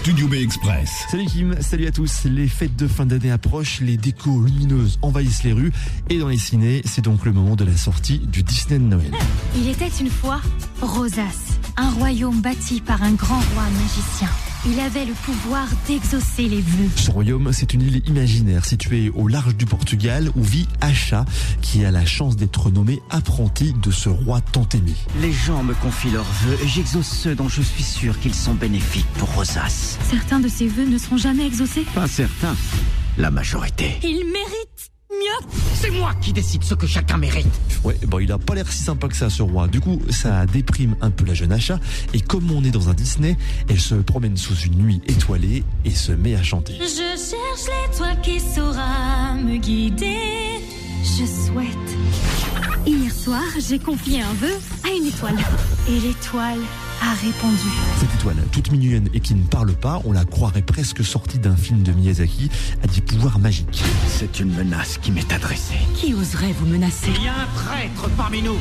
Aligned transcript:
Studio 0.00 0.28
B 0.28 0.34
Express. 0.36 1.04
Salut 1.10 1.26
Kim, 1.26 1.60
salut 1.60 1.86
à 1.86 1.92
tous. 1.92 2.24
Les 2.24 2.48
fêtes 2.48 2.74
de 2.74 2.88
fin 2.88 3.04
d'année 3.04 3.30
approchent, 3.30 3.82
les 3.82 3.98
décos 3.98 4.44
lumineuses 4.46 4.98
envahissent 5.02 5.44
les 5.44 5.52
rues 5.52 5.72
et 6.08 6.18
dans 6.18 6.28
les 6.28 6.38
ciné, 6.38 6.80
c'est 6.86 7.02
donc 7.04 7.26
le 7.26 7.32
moment 7.32 7.54
de 7.54 7.66
la 7.66 7.76
sortie 7.76 8.18
du 8.18 8.42
Disney 8.42 8.78
de 8.78 8.84
Noël. 8.84 9.12
Il 9.56 9.68
était 9.68 9.90
une 10.00 10.08
fois 10.08 10.40
Rosas, 10.80 11.58
un 11.76 11.90
royaume 11.90 12.40
bâti 12.40 12.80
par 12.80 13.02
un 13.02 13.12
grand 13.12 13.40
roi 13.52 13.64
magicien. 13.78 14.30
Il 14.66 14.78
avait 14.78 15.06
le 15.06 15.14
pouvoir 15.14 15.66
d'exaucer 15.88 16.42
les 16.42 16.60
vœux. 16.60 16.90
Ce 16.94 17.10
royaume, 17.10 17.50
c'est 17.50 17.72
une 17.72 17.80
île 17.80 18.02
imaginaire 18.06 18.66
située 18.66 19.10
au 19.14 19.26
large 19.26 19.56
du 19.56 19.64
Portugal 19.64 20.30
où 20.36 20.42
vit 20.42 20.68
Acha, 20.82 21.24
qui 21.62 21.82
a 21.86 21.90
la 21.90 22.04
chance 22.04 22.36
d'être 22.36 22.70
nommé 22.70 23.00
apprenti 23.08 23.72
de 23.72 23.90
ce 23.90 24.10
roi 24.10 24.42
tant 24.42 24.68
aimé. 24.74 24.92
Les 25.22 25.32
gens 25.32 25.62
me 25.62 25.72
confient 25.72 26.10
leurs 26.10 26.30
vœux 26.44 26.58
et 26.62 26.68
j'exauce 26.68 27.08
ceux 27.08 27.34
dont 27.34 27.48
je 27.48 27.62
suis 27.62 27.82
sûr 27.82 28.20
qu'ils 28.20 28.34
sont 28.34 28.52
bénéfiques 28.52 29.08
pour 29.14 29.34
Rosas. 29.34 29.96
Certains 30.10 30.40
de 30.40 30.48
ces 30.48 30.68
vœux 30.68 30.86
ne 30.86 30.98
seront 30.98 31.16
jamais 31.16 31.46
exaucés. 31.46 31.86
Pas 31.94 32.06
certains. 32.06 32.54
La 33.16 33.30
majorité. 33.30 33.98
Il 34.02 34.26
mérite 34.26 34.90
mieux. 35.20 35.48
C'est 35.74 35.90
moi 35.90 36.12
qui 36.20 36.32
décide 36.32 36.64
ce 36.64 36.74
que 36.74 36.86
chacun 36.86 37.16
mérite. 37.16 37.46
Ouais, 37.84 37.96
bon, 38.06 38.18
il 38.18 38.30
a 38.32 38.38
pas 38.38 38.54
l'air 38.54 38.70
si 38.70 38.82
sympa 38.82 39.08
que 39.08 39.16
ça, 39.16 39.30
ce 39.30 39.42
roi. 39.42 39.68
Du 39.68 39.80
coup, 39.80 40.00
ça 40.10 40.46
déprime 40.46 40.96
un 41.00 41.10
peu 41.10 41.24
la 41.24 41.34
jeune 41.34 41.52
Acha. 41.52 41.78
Et 42.12 42.20
comme 42.20 42.50
on 42.50 42.62
est 42.64 42.70
dans 42.70 42.88
un 42.88 42.94
Disney, 42.94 43.36
elle 43.68 43.80
se 43.80 43.94
promène 43.94 44.36
sous 44.36 44.56
une 44.56 44.78
nuit 44.78 45.00
étoilée 45.06 45.64
et 45.84 45.90
se 45.90 46.12
met 46.12 46.34
à 46.34 46.42
chanter. 46.42 46.74
Je 46.80 46.86
cherche 46.86 47.90
l'étoile 47.90 48.20
qui 48.22 48.40
saura 48.40 49.34
me 49.34 49.56
guider. 49.56 50.18
Je 51.02 51.24
souhaite. 51.24 52.39
Hier 52.86 53.12
soir, 53.12 53.42
j'ai 53.58 53.78
confié 53.78 54.22
un 54.22 54.32
vœu 54.34 54.52
à 54.84 54.88
une 54.88 55.06
étoile. 55.06 55.36
Et 55.88 56.00
l'étoile 56.00 56.58
a 57.02 57.12
répondu. 57.14 57.68
Cette 57.98 58.14
étoile, 58.14 58.36
toute 58.52 58.72
mignonne 58.72 59.08
et 59.12 59.20
qui 59.20 59.34
ne 59.34 59.44
parle 59.44 59.72
pas, 59.74 60.00
on 60.04 60.12
la 60.12 60.24
croirait 60.24 60.62
presque 60.62 61.04
sortie 61.04 61.38
d'un 61.38 61.56
film 61.56 61.82
de 61.82 61.92
Miyazaki, 61.92 62.50
a 62.82 62.86
des 62.86 63.00
pouvoirs 63.00 63.38
magiques. 63.38 63.82
C'est 64.08 64.40
une 64.40 64.54
menace 64.54 64.98
qui 64.98 65.12
m'est 65.12 65.32
adressée. 65.32 65.74
Qui 65.94 66.14
oserait 66.14 66.52
vous 66.58 66.66
menacer? 66.66 67.10
Il 67.16 67.24
y 67.24 67.28
a 67.28 67.34
un 67.34 67.46
traître 67.54 68.08
parmi 68.16 68.42
nous. 68.42 68.58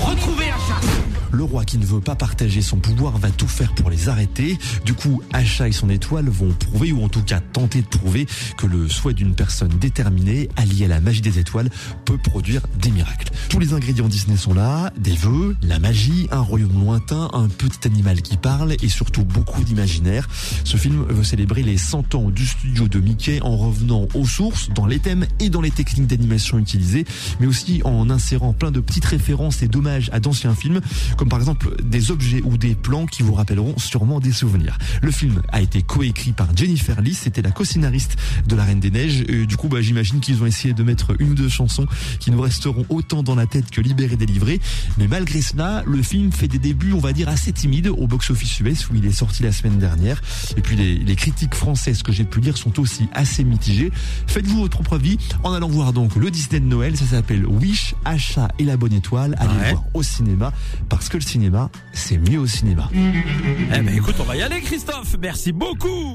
Retrouvez 0.00 0.50
Acha. 0.50 1.21
Le 1.32 1.44
roi 1.44 1.64
qui 1.64 1.78
ne 1.78 1.86
veut 1.86 2.00
pas 2.00 2.14
partager 2.14 2.60
son 2.60 2.76
pouvoir 2.76 3.16
va 3.18 3.30
tout 3.30 3.48
faire 3.48 3.74
pour 3.74 3.88
les 3.88 4.08
arrêter. 4.08 4.58
Du 4.84 4.92
coup, 4.92 5.22
Acha 5.32 5.66
et 5.66 5.72
son 5.72 5.88
étoile 5.88 6.28
vont 6.28 6.52
prouver, 6.52 6.92
ou 6.92 7.02
en 7.02 7.08
tout 7.08 7.22
cas 7.22 7.40
tenter 7.40 7.80
de 7.80 7.86
prouver, 7.86 8.26
que 8.58 8.66
le 8.66 8.88
souhait 8.88 9.14
d'une 9.14 9.34
personne 9.34 9.70
déterminée, 9.78 10.50
alliée 10.56 10.84
à 10.84 10.88
la 10.88 11.00
magie 11.00 11.22
des 11.22 11.38
étoiles, 11.38 11.70
peut 12.04 12.18
produire 12.18 12.60
des 12.78 12.90
miracles. 12.90 13.30
Tous 13.48 13.58
les 13.58 13.72
ingrédients 13.72 14.08
Disney 14.08 14.36
sont 14.36 14.54
là, 14.54 14.92
des 14.98 15.14
vœux, 15.14 15.56
la 15.62 15.78
magie, 15.78 16.28
un 16.30 16.40
royaume 16.40 16.72
lointain, 16.72 17.30
un 17.32 17.48
petit 17.48 17.86
animal 17.86 18.20
qui 18.20 18.36
parle 18.36 18.74
et 18.82 18.88
surtout 18.88 19.24
beaucoup 19.24 19.64
d'imaginaire. 19.64 20.28
Ce 20.64 20.76
film 20.76 21.04
veut 21.08 21.24
célébrer 21.24 21.62
les 21.62 21.78
100 21.78 22.14
ans 22.14 22.30
du 22.30 22.46
studio 22.46 22.88
de 22.88 22.98
Mickey 22.98 23.40
en 23.42 23.56
revenant 23.56 24.06
aux 24.14 24.26
sources, 24.26 24.68
dans 24.70 24.86
les 24.86 24.98
thèmes 24.98 25.26
et 25.40 25.48
dans 25.48 25.60
les 25.60 25.70
techniques 25.70 26.06
d'animation 26.06 26.58
utilisées, 26.58 27.04
mais 27.40 27.46
aussi 27.46 27.80
en 27.84 28.10
insérant 28.10 28.52
plein 28.52 28.70
de 28.70 28.80
petites 28.80 29.04
références 29.04 29.62
et 29.62 29.68
d'hommages 29.68 30.10
à 30.12 30.20
d'anciens 30.20 30.54
films, 30.54 30.80
comme 31.22 31.28
par 31.28 31.38
exemple 31.38 31.70
des 31.84 32.10
objets 32.10 32.40
ou 32.42 32.56
des 32.56 32.74
plans 32.74 33.06
qui 33.06 33.22
vous 33.22 33.34
rappelleront 33.34 33.78
sûrement 33.78 34.18
des 34.18 34.32
souvenirs. 34.32 34.76
Le 35.02 35.12
film 35.12 35.40
a 35.52 35.60
été 35.60 35.80
coécrit 35.80 36.32
par 36.32 36.48
Jennifer 36.56 37.00
Lee, 37.00 37.14
c'était 37.14 37.42
la 37.42 37.52
co-scénariste 37.52 38.16
de 38.48 38.56
La 38.56 38.64
Reine 38.64 38.80
des 38.80 38.90
Neiges, 38.90 39.20
et 39.28 39.46
du 39.46 39.56
coup 39.56 39.68
bah, 39.68 39.80
j'imagine 39.80 40.18
qu'ils 40.18 40.42
ont 40.42 40.46
essayé 40.46 40.74
de 40.74 40.82
mettre 40.82 41.14
une 41.20 41.30
ou 41.30 41.34
deux 41.36 41.48
chansons 41.48 41.86
qui 42.18 42.32
nous 42.32 42.40
resteront 42.40 42.84
autant 42.88 43.22
dans 43.22 43.36
la 43.36 43.46
tête 43.46 43.70
que 43.70 43.80
libérées 43.80 44.16
délivrées, 44.16 44.60
mais 44.98 45.06
malgré 45.06 45.42
cela, 45.42 45.84
le 45.86 46.02
film 46.02 46.32
fait 46.32 46.48
des 46.48 46.58
débuts, 46.58 46.92
on 46.92 46.98
va 46.98 47.12
dire, 47.12 47.28
assez 47.28 47.52
timides 47.52 47.86
au 47.86 48.08
box-office 48.08 48.58
US 48.58 48.90
où 48.90 48.96
il 48.96 49.06
est 49.06 49.12
sorti 49.12 49.44
la 49.44 49.52
semaine 49.52 49.78
dernière, 49.78 50.20
et 50.56 50.60
puis 50.60 50.74
les, 50.74 50.96
les 50.98 51.14
critiques 51.14 51.54
françaises 51.54 52.02
que 52.02 52.10
j'ai 52.10 52.24
pu 52.24 52.40
lire 52.40 52.56
sont 52.56 52.80
aussi 52.80 53.06
assez 53.12 53.44
mitigées. 53.44 53.92
Faites-vous 54.26 54.56
votre 54.58 54.72
propre 54.72 54.94
avis 54.96 55.18
en 55.44 55.52
allant 55.52 55.68
voir 55.68 55.92
donc 55.92 56.16
le 56.16 56.32
Disney 56.32 56.58
de 56.58 56.66
Noël, 56.66 56.96
ça 56.96 57.04
s'appelle 57.06 57.46
Wish, 57.46 57.94
Achat 58.04 58.48
et 58.58 58.64
la 58.64 58.76
bonne 58.76 58.92
étoile, 58.92 59.36
allez 59.38 59.52
Ouais. 59.52 59.70
voir 59.70 59.84
au 59.94 60.02
cinéma, 60.02 60.52
parce 60.88 61.08
que 61.12 61.18
le 61.18 61.22
cinéma, 61.22 61.68
c'est 61.92 62.16
mieux 62.16 62.38
au 62.38 62.46
cinéma. 62.46 62.88
Eh 62.94 63.80
ben 63.82 63.94
écoute, 63.94 64.14
on 64.18 64.22
va 64.22 64.34
y 64.34 64.40
aller 64.40 64.62
Christophe. 64.62 65.14
Merci 65.20 65.52
beaucoup. 65.52 66.10